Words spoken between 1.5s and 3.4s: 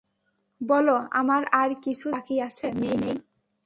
আর কিছু জানার বাকী আছে, মেই-মেই?